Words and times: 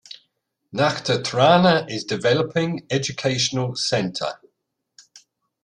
Nakhatrana 0.73 1.87
is 1.87 2.05
developing 2.05 2.87
educational 2.89 3.75
centre. 3.75 4.39